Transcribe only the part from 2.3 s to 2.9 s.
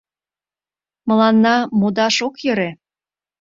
йӧрӧ.